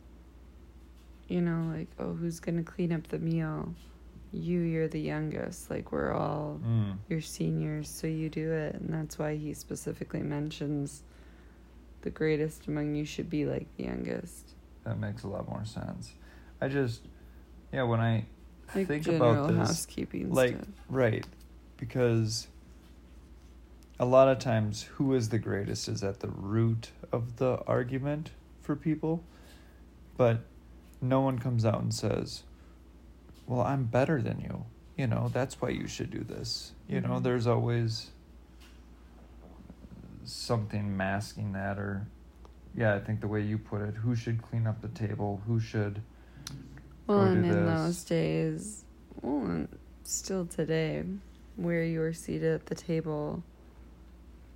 you 1.29 1.43
know, 1.43 1.71
like, 1.71 1.89
oh, 1.99 2.15
who's 2.15 2.41
gonna 2.41 2.63
clean 2.63 2.93
up 2.93 3.09
the 3.09 3.19
meal? 3.19 3.75
You, 4.33 4.61
you're 4.61 4.89
the 4.89 5.01
youngest. 5.01 5.71
Like, 5.71 5.91
we're 5.93 6.13
all 6.13 6.61
mm, 6.65 6.97
your 7.09 7.21
seniors, 7.21 7.89
so 7.89 8.07
you 8.07 8.29
do 8.29 8.53
it. 8.53 8.77
And 8.77 8.93
that's 8.93 9.19
why 9.19 9.37
he 9.37 9.53
specifically 9.55 10.23
mentions 10.23 11.03
the 12.03 12.11
greatest 12.11 12.67
among 12.67 12.95
you 12.95 13.05
should 13.05 13.29
be 13.29 13.45
like 13.45 13.67
the 13.77 13.85
youngest. 13.85 14.55
that 14.85 14.99
makes 14.99 15.23
a 15.23 15.29
lot 15.29 15.47
more 15.47 15.67
sense 15.67 16.15
i 16.63 16.67
just 16.67 17.03
yeah 17.75 17.83
when 17.83 18.01
i 18.01 18.25
Like 18.75 18.87
think 18.87 19.07
about 19.07 19.49
this 19.49 19.59
housekeeping 19.59 20.33
like 20.33 20.57
stuff. 20.57 20.69
right 20.89 21.27
because 21.77 22.49
a 23.99 24.07
lot 24.07 24.29
of 24.29 24.39
times 24.39 24.85
who 24.95 25.13
is 25.15 25.29
the 25.29 25.39
greatest 25.39 25.89
is 25.89 26.03
at 26.03 26.21
the 26.21 26.29
root 26.29 26.91
of 27.13 27.37
the 27.37 27.59
argument 27.67 28.31
for 28.63 28.75
people 28.75 29.23
but 30.17 30.39
no 31.03 31.21
one 31.21 31.39
comes 31.39 31.67
out 31.67 31.83
and 31.83 31.93
says 31.93 32.45
well 33.51 33.63
i'm 33.63 33.85
better 33.85 34.23
than 34.23 34.39
you 34.41 34.65
you 34.97 35.07
know 35.07 35.29
that's 35.33 35.61
why 35.61 35.69
you 35.69 35.87
should 35.89 36.11
do 36.11 36.21
this 36.25 36.73
you 36.89 37.01
know 37.01 37.19
Mhm. 37.19 37.23
there's 37.25 37.47
always 37.47 38.11
something 40.25 40.97
masking 40.97 41.53
that 41.53 41.79
or 41.79 42.07
yeah 42.77 42.95
i 42.95 43.01
think 43.01 43.21
the 43.21 43.27
way 43.29 43.41
you 43.43 43.59
put 43.59 43.81
it 43.83 43.95
who 43.95 44.15
should 44.15 44.41
clean 44.41 44.67
up 44.67 44.81
the 44.81 44.89
table 44.89 45.43
who 45.47 45.59
should 45.59 46.01
Well, 47.07 47.23
or 47.23 47.27
and 47.27 47.43
do 47.45 47.53
in 47.53 47.65
this. 47.67 47.83
those 47.83 48.05
days, 48.05 48.85
well, 49.21 49.67
still 50.05 50.47
today, 50.47 51.03
where 51.57 51.83
you 51.83 51.99
were 51.99 52.13
seated 52.13 52.55
at 52.55 52.67
the 52.67 52.77
table 52.77 53.43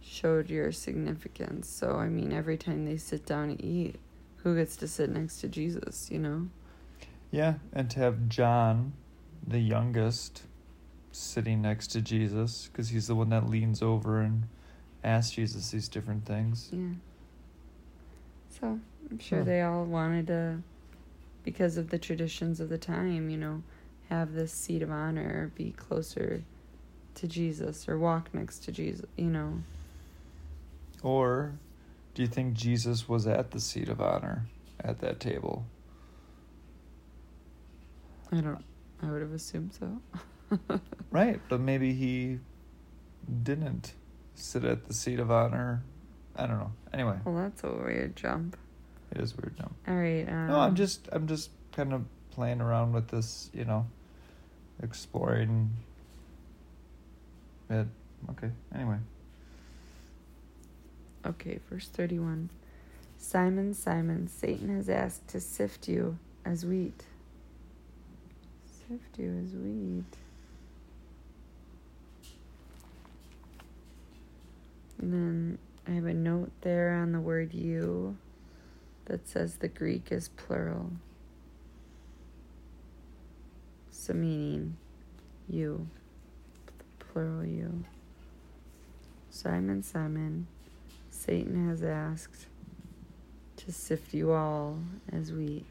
showed 0.01 0.49
your 0.51 0.71
significance. 0.71 1.69
So, 1.69 1.97
I 1.97 2.09
mean, 2.09 2.33
every 2.33 2.57
time 2.57 2.85
they 2.85 2.97
sit 2.97 3.27
down 3.27 3.57
to 3.57 3.65
eat, 3.65 3.97
who 4.45 4.55
gets 4.55 4.77
to 4.77 4.87
sit 4.87 5.11
next 5.11 5.41
to 5.41 5.49
Jesus, 5.49 6.09
you 6.13 6.21
know? 6.21 6.47
Yeah, 7.31 7.55
and 7.73 7.91
to 7.91 7.99
have 7.99 8.29
John, 8.29 8.93
the 9.47 9.59
youngest, 9.59 10.43
sitting 11.13 11.63
next 11.63 11.89
to 11.89 12.01
Jesus, 12.01 12.69
because 12.71 12.89
he's 12.91 13.07
the 13.09 13.15
one 13.15 13.31
that 13.31 13.49
leans 13.49 13.83
over 13.83 14.21
and 14.21 14.45
asks 15.03 15.33
Jesus 15.33 15.71
these 15.71 15.89
different 15.89 16.25
things. 16.25 16.71
Yeah. 16.73 16.95
So, 18.61 18.81
I'm 19.11 19.19
sure 19.19 19.41
Huh. 19.41 19.45
they 19.45 19.63
all 19.63 19.85
wanted 19.85 20.29
to, 20.29 20.63
because 21.45 21.77
of 21.77 21.91
the 21.91 21.99
traditions 21.99 22.61
of 22.61 22.69
the 22.69 22.79
time, 22.79 23.29
you 23.29 23.37
know, 23.37 23.63
have 24.09 24.33
this 24.33 24.53
seat 24.53 24.83
of 24.83 24.91
honor, 24.91 25.51
be 25.55 25.73
closer 25.73 26.43
to 27.17 27.29
Jesus, 27.29 27.89
or 27.89 27.99
walk 27.99 28.33
next 28.33 28.61
to 28.65 28.73
Jesus, 28.73 29.07
you 29.17 29.31
know. 29.31 29.63
Or 31.03 31.55
do 32.15 32.23
you 32.23 32.29
think 32.29 32.55
Jesus 32.55 33.09
was 33.09 33.27
at 33.27 33.51
the 33.51 33.61
seat 33.61 33.89
of 33.89 34.01
honor 34.01 34.47
at 34.81 35.01
that 35.01 35.21
table? 35.21 35.67
I 38.35 38.41
don't. 38.41 38.65
I 39.03 39.11
would 39.11 39.21
have 39.23 39.33
assumed 39.33 39.73
so. 39.73 40.01
Right, 41.11 41.41
but 41.49 41.61
maybe 41.61 41.93
he 41.95 42.39
didn't 43.43 43.95
sit 44.35 44.65
at 44.65 44.87
the 44.87 44.95
seat 44.95 45.19
of 45.21 45.31
honor. 45.31 45.83
I 46.37 46.47
don't 46.47 46.59
know. 46.59 46.73
Anyway, 46.93 47.17
Well, 47.25 47.37
that's 47.37 47.63
a 47.65 47.71
weird 47.73 48.17
jump. 48.17 48.57
it 49.13 49.21
is 49.21 49.37
weird. 49.37 49.57
jump. 49.57 49.75
All 49.87 49.95
right. 49.95 50.29
Um, 50.29 50.49
no, 50.49 50.59
I'm 50.59 50.75
just, 50.75 51.09
I'm 51.13 51.27
just 51.29 51.51
kind 51.73 51.93
of 51.93 52.05
playing 52.31 52.61
around 52.61 52.93
with 52.93 53.09
this, 53.09 53.49
you 53.55 53.65
know, 53.65 53.87
exploring 54.83 55.71
it. 57.71 57.87
Okay. 58.31 58.51
Anyway. 58.75 58.99
Okay, 61.27 61.61
verse 61.71 61.89
31. 61.89 62.51
Simon, 63.19 63.73
Simon, 63.75 64.29
Satan 64.29 64.75
has 64.75 64.89
asked 64.89 65.27
to 65.29 65.41
sift 65.41 65.89
you 65.89 66.19
as 66.45 66.65
wheat. 66.67 67.05
You 69.17 69.45
as 69.45 69.55
wheat. 69.55 70.05
And 75.01 75.13
then 75.13 75.59
I 75.87 75.91
have 75.93 76.07
a 76.07 76.15
note 76.15 76.51
there 76.63 76.93
on 76.93 77.13
the 77.13 77.21
word 77.21 77.53
you 77.53 78.17
that 79.07 79.29
says 79.29 79.57
the 79.57 79.69
Greek 79.69 80.11
is 80.11 80.29
plural. 80.29 80.91
So 83.91 84.13
meaning 84.13 84.77
you. 85.49 85.87
Plural 86.99 87.45
you. 87.45 87.85
Simon, 89.31 89.83
Simon, 89.83 90.47
Satan 91.11 91.69
has 91.69 91.83
asked 91.83 92.47
to 93.57 93.73
sift 93.73 94.15
you 94.15 94.33
all 94.33 94.79
as 95.13 95.33
wheat. 95.33 95.67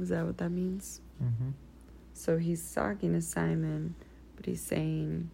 Is 0.00 0.10
that 0.10 0.24
what 0.24 0.38
that 0.38 0.50
means? 0.50 1.00
Mm-hmm. 1.22 1.50
So 2.12 2.38
he's 2.38 2.72
talking 2.72 3.12
to 3.12 3.22
Simon, 3.22 3.94
but 4.36 4.46
he's 4.46 4.60
saying 4.60 5.30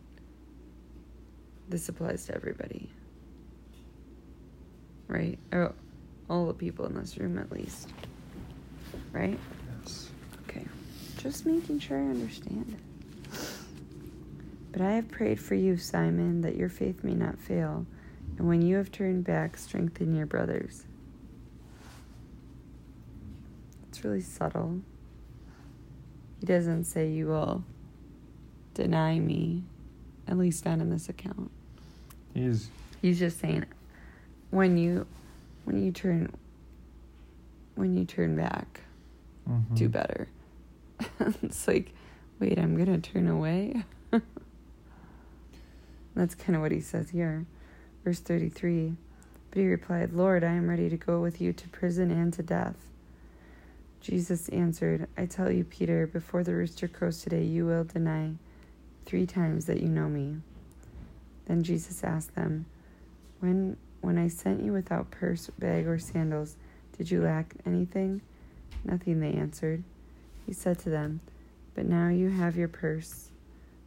this 1.69 1.89
applies 1.89 2.27
to 2.27 2.35
everybody. 2.35 2.91
Right? 5.09 5.39
Oh, 5.53 5.73
all 6.29 6.47
the 6.47 6.55
people 6.55 6.87
in 6.87 6.95
this 6.95 7.19
room, 7.19 7.39
at 7.39 7.51
least. 7.53 7.89
Right? 9.13 9.39
Yes. 9.81 10.11
Okay. 10.49 10.67
Just 11.19 11.47
making 11.47 11.79
sure 11.81 11.99
I 11.99 12.07
understand 12.07 12.77
it. 12.79 13.39
But 14.73 14.81
I 14.81 14.93
have 14.93 15.11
prayed 15.11 15.39
for 15.39 15.55
you, 15.55 15.77
Simon, 15.77 16.41
that 16.41 16.57
your 16.57 16.71
faith 16.71 17.05
may 17.05 17.15
not 17.15 17.39
fail. 17.39 17.87
And 18.39 18.49
when 18.49 18.63
you 18.63 18.77
have 18.77 18.91
turned 18.91 19.25
back, 19.25 19.59
strengthen 19.59 20.15
your 20.15 20.27
brothers. 20.27 20.85
It's 24.03 24.05
really 24.05 24.21
subtle. 24.21 24.81
He 26.41 26.47
doesn't 26.47 26.87
say 26.87 27.09
you 27.09 27.29
will 27.29 27.63
deny 28.75 29.21
me, 29.21 29.63
at 30.27 30.37
least 30.37 30.65
not 30.65 30.81
in 30.81 30.91
this 30.91 31.09
account. 31.09 31.53
He's 32.35 32.69
He's 33.01 33.21
just 33.21 33.39
saying 33.39 33.65
when 34.51 34.77
you 34.77 35.07
when 35.67 35.81
you 35.85 35.93
turn 35.93 36.35
when 37.77 37.95
you 37.97 38.05
turn 38.05 38.35
back, 38.35 38.81
mhm. 39.49 39.73
do 39.77 39.89
better. 39.89 40.27
it's 41.41 41.69
like, 41.69 41.93
wait, 42.41 42.59
I'm 42.59 42.77
gonna 42.77 42.99
turn 42.99 43.29
away. 43.29 43.85
That's 46.17 46.35
kind 46.35 46.57
of 46.57 46.63
what 46.63 46.73
he 46.73 46.81
says 46.81 47.11
here. 47.11 47.47
Verse 48.03 48.19
33 48.19 48.97
But 49.51 49.61
he 49.61 49.69
replied, 49.69 50.13
Lord, 50.13 50.43
I 50.43 50.55
am 50.55 50.69
ready 50.69 50.91
to 50.91 50.97
go 50.97 51.21
with 51.21 51.41
you 51.41 51.53
to 51.53 51.69
prison 51.69 52.11
and 52.11 52.33
to 52.33 52.43
death. 52.43 52.75
Jesus 54.03 54.49
answered, 54.49 55.07
I 55.17 55.27
tell 55.27 55.51
you, 55.51 55.63
Peter, 55.63 56.09
before 56.09 56.43
the 56.43 56.55
rooster 56.55 56.89
crows 56.89 57.23
today, 57.23 57.45
you 57.45 57.65
will 57.65 57.85
deny 57.85 58.33
three 59.07 59.27
times 59.27 59.67
that 59.67 59.81
you 59.81 59.89
know 59.89 60.09
me. 60.09 60.39
Then 61.47 61.63
Jesus 61.63 62.03
asked 62.03 62.35
them, 62.35 62.67
When 63.39 63.77
when 64.01 64.19
I 64.19 64.27
sent 64.27 64.65
you 64.65 64.73
without 64.73 65.13
purse, 65.13 65.49
bag, 65.57 65.87
or 65.87 66.01
sandals, 66.01 66.57
did 66.99 67.13
you 67.13 67.23
lack 67.23 67.55
anything? 67.65 68.21
Nothing, 68.85 69.21
they 69.21 69.35
answered. 69.35 69.85
He 70.45 70.53
said 70.53 70.81
to 70.81 70.91
them, 70.91 71.21
But 71.77 71.87
now 71.87 72.09
you 72.09 72.29
have 72.29 72.57
your 72.57 72.67
purse. 72.67 73.31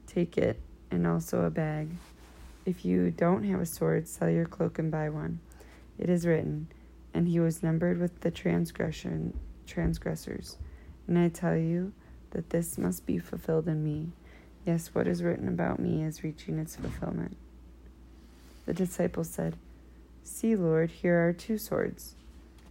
Take 0.08 0.38
it, 0.38 0.62
and 0.92 1.06
also 1.06 1.42
a 1.42 1.50
bag. 1.50 1.90
If 2.66 2.86
you 2.86 3.12
don't 3.12 3.44
have 3.44 3.60
a 3.60 3.66
sword, 3.66 4.08
sell 4.08 4.30
your 4.30 4.46
cloak 4.46 4.80
and 4.80 4.90
buy 4.90 5.10
one. 5.10 5.40
It 6.00 6.10
is 6.10 6.26
written, 6.26 6.68
And 7.14 7.28
he 7.28 7.42
was 7.42 7.62
numbered 7.62 8.00
with 8.00 8.22
the 8.22 8.32
transgression 8.32 9.38
transgressors. 9.66 10.58
And 11.08 11.18
I 11.18 11.30
tell 11.30 11.56
you 11.56 11.94
that 12.32 12.50
this 12.50 12.78
must 12.78 13.06
be 13.06 13.18
fulfilled 13.18 13.68
in 13.68 13.84
me. 13.84 14.10
Yes, 14.66 14.90
what 14.94 15.08
is 15.08 15.24
written 15.24 15.48
about 15.48 15.80
me 15.80 16.04
is 16.04 16.24
reaching 16.24 16.58
its 16.58 16.76
fulfillment. 16.76 17.38
The 18.66 18.74
disciples 18.74 19.30
said, 19.30 19.56
See, 20.24 20.56
Lord, 20.56 20.90
here 20.90 21.28
are 21.28 21.34
two 21.34 21.58
swords. 21.58 22.16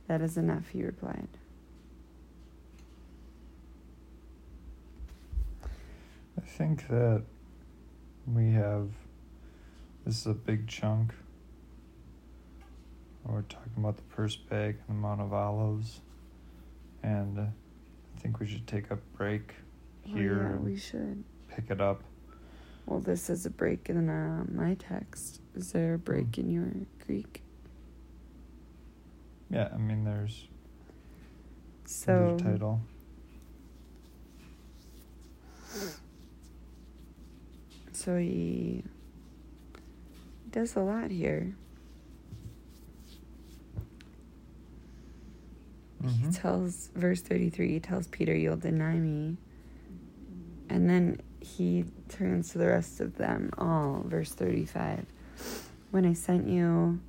That 0.08 0.20
is 0.20 0.36
enough, 0.36 0.68
he 0.68 0.82
replied. 0.82 1.28
I 6.36 6.40
think 6.40 6.88
that 6.88 7.22
we 8.26 8.50
have 8.52 8.88
this 10.04 10.20
is 10.20 10.26
a 10.26 10.35
big 10.35 10.66
chunk. 10.68 11.14
We're 13.24 13.40
talking 13.42 13.72
about 13.78 13.96
the 13.96 14.02
purse 14.02 14.37
bag 14.37 14.76
and 14.87 14.98
the 14.98 15.00
Mount 15.00 15.22
of 15.22 15.33
Olives, 15.33 16.02
and 17.05 17.38
uh, 17.38 17.43
I 17.43 18.21
think 18.21 18.40
we 18.40 18.47
should 18.47 18.67
take 18.67 18.90
a 18.90 18.97
break 19.17 19.55
Oh, 20.07 20.17
here 20.17 20.51
yeah, 20.53 20.57
we 20.59 20.77
should. 20.77 21.23
pick 21.49 21.71
it 21.71 21.81
up. 21.81 22.03
Well, 22.87 23.01
this 23.01 23.31
is 23.31 23.47
a 23.47 23.51
break 23.51 23.88
in 23.88 24.09
uh, 24.11 24.45
my 24.53 24.75
text. 24.75 25.40
Is 25.55 25.73
there 25.73 25.95
a 25.95 25.99
break 25.99 26.37
in 26.38 26.51
your 26.51 26.69
Greek? 27.07 27.43
Yeah, 29.51 29.69
I 29.73 29.77
mean 29.77 30.05
there's 30.05 30.49
So, 31.85 32.37
there's 32.37 32.43
title. 32.43 32.81
so 37.93 38.17
he 38.19 38.83
does 40.51 40.77
a 40.77 40.81
lot 40.81 41.11
here. 41.11 41.55
He 46.03 46.07
Mhm. 46.09 46.24
Tells, 46.35 46.88
verse 46.94 47.20
33, 47.23 47.73
he 47.73 47.81
tells 47.81 48.07
Peter, 48.09 48.35
You'll 48.35 48.57
deny 48.57 48.94
me. 48.94 49.37
And 50.68 50.88
then 50.88 51.20
he 51.40 51.85
turns 52.09 52.51
to 52.53 52.59
the 52.59 52.68
rest 52.68 53.01
of 53.01 53.16
them 53.16 53.51
all, 53.59 54.03
verse 54.07 54.33
35. 54.33 55.07
When 55.90 56.05
I 56.07 56.12
sent 56.14 56.49
you 56.49 57.01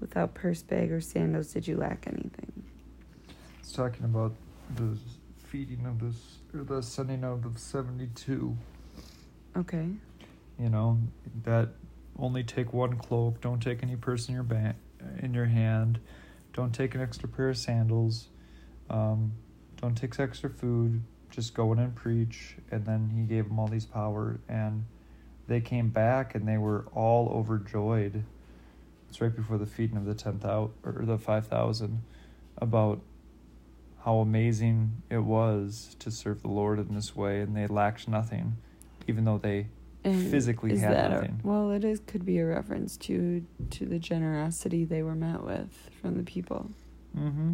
without 0.00 0.34
purse, 0.34 0.62
bag, 0.62 0.90
or 0.90 1.00
sandals, 1.00 1.52
did 1.52 1.68
you 1.68 1.76
lack 1.76 2.06
anything? 2.06 2.64
It's 3.60 3.72
talking 3.72 4.04
about 4.04 4.34
the 4.76 4.96
feeding 5.36 5.86
of 5.86 5.98
this 6.00 6.16
or 6.54 6.62
the 6.64 6.82
sending 6.82 7.24
out 7.24 7.44
of 7.44 7.54
the 7.54 7.60
seventy-two. 7.60 8.56
Okay. 9.56 9.88
you 10.58 10.68
know 10.68 10.98
that 11.44 11.70
only 12.18 12.42
take 12.44 12.72
one 12.72 12.96
cloak 12.96 13.40
don't 13.40 13.60
take 13.60 13.82
any 13.82 13.96
purse 13.96 14.28
in 14.28 14.34
your 14.34 14.42
ba- 14.42 14.74
in 15.20 15.32
your 15.32 15.46
hand 15.46 15.98
don't 16.52 16.72
take 16.74 16.94
an 16.94 17.00
extra 17.00 17.28
pair 17.28 17.48
of 17.48 17.56
sandals 17.56 18.28
um, 18.90 19.32
don't 19.80 19.94
take 19.96 20.18
extra 20.18 20.50
food 20.50 21.02
just 21.30 21.54
go 21.54 21.72
in 21.72 21.78
and 21.78 21.94
preach 21.94 22.56
and 22.70 22.84
then 22.86 23.10
he 23.14 23.22
gave 23.22 23.48
them 23.48 23.58
all 23.58 23.68
these 23.68 23.84
power 23.84 24.38
and 24.48 24.84
they 25.46 25.60
came 25.60 25.88
back 25.90 26.34
and 26.34 26.48
they 26.48 26.56
were 26.58 26.86
all 26.94 27.28
overjoyed 27.28 28.24
it's 29.08 29.20
right 29.20 29.34
before 29.36 29.56
the 29.58 29.66
feeding 29.66 29.96
of 29.96 30.04
the 30.04 30.14
10,000 30.14 30.70
or 30.84 31.04
the 31.04 31.18
5,000 31.18 32.02
about 32.58 33.00
how 34.04 34.16
amazing 34.18 35.02
it 35.10 35.18
was 35.18 35.96
to 35.98 36.10
serve 36.10 36.42
the 36.42 36.48
Lord 36.48 36.78
in 36.78 36.94
this 36.94 37.14
way 37.14 37.40
and 37.40 37.56
they 37.56 37.66
lacked 37.66 38.08
nothing 38.08 38.56
even 39.06 39.24
though 39.24 39.38
they 39.38 39.66
And 40.04 40.30
Physically 40.30 40.76
had 40.78 40.92
that 40.92 41.10
a- 41.10 41.14
nothing. 41.14 41.40
well, 41.42 41.70
it 41.70 41.84
is 41.84 42.00
could 42.06 42.24
be 42.24 42.38
a 42.38 42.46
reference 42.46 42.96
to 42.98 43.44
to 43.70 43.84
the 43.86 43.98
generosity 43.98 44.84
they 44.84 45.02
were 45.02 45.14
met 45.14 45.42
with 45.44 45.90
from 46.00 46.16
the 46.16 46.22
people. 46.22 46.70
Mm-hmm. 47.16 47.52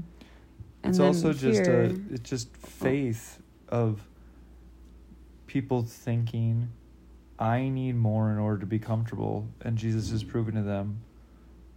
And 0.84 0.90
it's 0.90 1.00
also 1.00 1.32
just 1.32 1.66
a 1.66 1.98
it's 2.10 2.28
just 2.28 2.48
oh. 2.62 2.66
faith 2.66 3.40
of 3.68 4.06
people 5.46 5.82
thinking 5.82 6.68
I 7.38 7.68
need 7.68 7.96
more 7.96 8.30
in 8.30 8.38
order 8.38 8.58
to 8.60 8.66
be 8.66 8.78
comfortable 8.78 9.48
and 9.62 9.76
Jesus 9.76 10.10
has 10.10 10.22
mm. 10.22 10.28
proven 10.28 10.54
to 10.54 10.62
them 10.62 11.00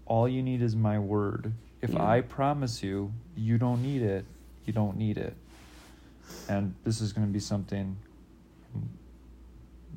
all 0.06 0.28
you 0.28 0.41
need 0.41 0.62
is 0.62 0.76
my 0.76 1.00
word. 1.00 1.54
If 1.82 1.93
Yeah. 1.93 2.06
I 2.06 2.22
promise 2.22 2.82
you 2.82 3.13
you 3.36 3.58
don't 3.58 3.82
need 3.82 4.02
it, 4.02 4.26
you 4.65 4.74
don't 4.74 4.98
need 4.98 5.17
it. 5.17 5.36
And 6.50 6.74
this 6.84 7.02
is 7.02 7.13
going 7.13 7.28
to 7.28 7.34
be 7.34 7.39
something 7.39 7.98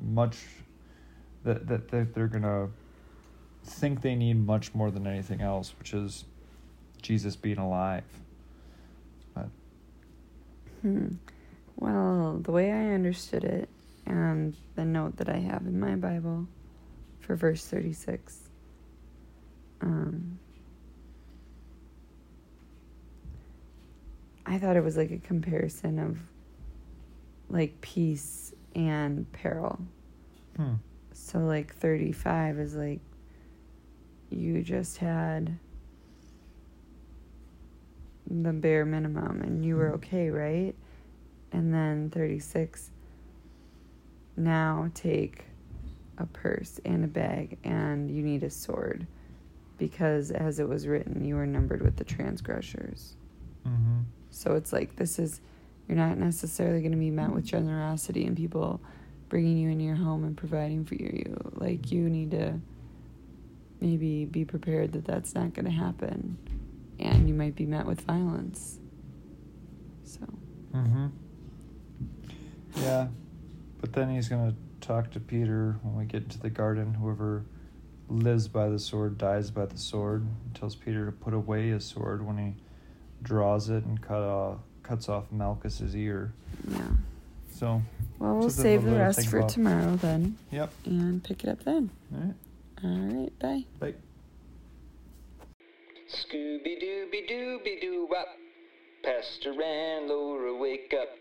much 0.01 0.37
that 1.43 1.67
that, 1.67 1.89
that 1.89 2.13
they're 2.13 2.27
going 2.27 2.43
to 2.43 2.69
think 3.63 4.01
they 4.01 4.15
need 4.15 4.45
much 4.45 4.73
more 4.73 4.91
than 4.91 5.05
anything 5.07 5.41
else, 5.41 5.73
which 5.77 5.93
is 5.93 6.25
Jesus 7.01 7.35
being 7.35 7.57
alive. 7.57 8.03
Hmm. 10.81 11.07
Well, 11.75 12.39
the 12.41 12.51
way 12.51 12.71
I 12.71 12.93
understood 12.93 13.43
it, 13.43 13.69
and 14.05 14.55
the 14.75 14.85
note 14.85 15.17
that 15.17 15.29
I 15.29 15.37
have 15.37 15.65
in 15.65 15.79
my 15.79 15.95
Bible 15.95 16.47
for 17.19 17.35
verse 17.35 17.65
36, 17.65 18.49
um, 19.81 20.39
I 24.45 24.57
thought 24.57 24.75
it 24.75 24.83
was 24.83 24.97
like 24.97 25.11
a 25.11 25.17
comparison 25.17 25.99
of 25.99 26.17
like 27.49 27.79
peace 27.81 28.53
and 28.75 29.31
peril. 29.31 29.79
hmm. 30.55 30.73
So, 31.13 31.39
like, 31.39 31.75
35 31.75 32.59
is 32.59 32.75
like 32.75 32.99
you 34.29 34.61
just 34.63 34.97
had 34.97 35.57
the 38.43 38.53
bare 38.53 38.85
minimum 38.85 39.41
and 39.41 39.65
you 39.65 39.75
were 39.75 39.89
Mhm. 39.91 39.95
okay, 39.95 40.29
right? 40.29 40.75
And 41.51 41.73
then 41.73 42.09
36, 42.09 42.91
now 44.37 44.89
take 44.93 45.45
a 46.17 46.25
purse 46.25 46.79
and 46.85 47.03
a 47.03 47.07
bag 47.07 47.57
and 47.63 48.09
you 48.09 48.21
need 48.23 48.43
a 48.43 48.49
sword 48.49 49.05
because, 49.77 50.31
as 50.31 50.59
it 50.59 50.69
was 50.69 50.87
written, 50.87 51.25
you 51.25 51.35
were 51.35 51.47
numbered 51.47 51.81
with 51.81 51.95
the 51.97 52.03
transgressors. 52.03 53.15
Mm-hmm. 53.67 54.01
So 54.29 54.55
it's 54.55 54.71
like 54.71 54.95
this 54.95 55.19
is 55.19 55.41
you're 55.87 55.97
not 55.97 56.17
necessarily 56.17 56.79
going 56.79 56.91
to 56.93 56.97
be 56.97 57.11
met 57.11 57.31
with 57.33 57.43
generosity 57.43 58.25
and 58.25 58.37
people 58.37 58.79
bringing 59.27 59.57
you 59.57 59.69
into 59.69 59.83
your 59.83 59.95
home 59.95 60.23
and 60.23 60.37
providing 60.37 60.85
for 60.85 60.95
you. 60.95 61.11
You 61.25 61.51
like 61.55 61.91
you 61.91 62.09
need 62.09 62.31
to 62.31 62.59
maybe 63.81 64.25
be 64.25 64.45
prepared 64.45 64.93
that 64.93 65.05
that's 65.05 65.33
not 65.35 65.53
going 65.53 65.65
to 65.65 65.71
happen, 65.71 66.37
and 67.01 67.27
you 67.27 67.33
might 67.33 67.55
be 67.55 67.65
met 67.65 67.85
with 67.85 68.01
violence. 68.01 68.79
So. 70.03 70.21
Mm-hmm. 70.73 71.07
Yeah, 72.77 73.07
but 73.79 73.93
then 73.93 74.13
he's 74.13 74.29
gonna 74.29 74.55
talk 74.79 75.11
to 75.11 75.19
Peter 75.19 75.77
when 75.83 75.95
we 75.95 76.05
get 76.05 76.23
into 76.23 76.39
the 76.39 76.49
garden. 76.49 76.93
Whoever 76.93 77.43
lives 78.09 78.47
by 78.47 78.69
the 78.69 78.79
sword 78.79 79.17
dies 79.17 79.51
by 79.51 79.65
the 79.65 79.77
sword. 79.77 80.25
He 80.47 80.59
tells 80.59 80.75
Peter 80.75 81.05
to 81.05 81.11
put 81.11 81.33
away 81.33 81.69
his 81.69 81.85
sword 81.85 82.25
when 82.25 82.37
he 82.37 82.55
draws 83.23 83.69
it 83.69 83.83
and 83.85 84.01
cut 84.01 84.21
off 84.21 84.59
cuts 84.83 85.07
off 85.09 85.31
Malchus's 85.31 85.95
ear. 85.95 86.33
Yeah. 86.69 86.81
So. 87.53 87.81
Well, 88.19 88.37
we'll 88.37 88.49
save 88.49 88.83
the 88.83 88.91
rest 88.95 89.27
for 89.27 89.39
about. 89.39 89.49
tomorrow 89.49 89.95
then, 89.95 90.37
Yep. 90.51 90.71
and 90.85 91.23
pick 91.23 91.43
it 91.43 91.49
up 91.49 91.63
then. 91.63 91.89
All 92.13 92.19
right. 92.19 92.35
All 92.83 93.19
right. 93.21 93.39
Bye. 93.39 93.65
Bye. 93.79 93.93
Scooby 96.11 96.75
Dooby 96.77 97.29
Dooby 97.29 97.79
Doo 97.79 98.05
Wop. 98.11 98.27
Pastor 99.01 99.53
and 99.61 100.09
Laura 100.09 100.53
wake 100.53 100.93
up. 100.93 101.20